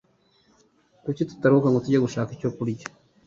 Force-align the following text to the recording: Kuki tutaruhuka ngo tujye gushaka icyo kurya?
Kuki 1.03 1.21
tutaruhuka 1.29 1.67
ngo 1.69 1.79
tujye 1.83 1.99
gushaka 2.05 2.29
icyo 2.37 2.49
kurya? 2.55 2.85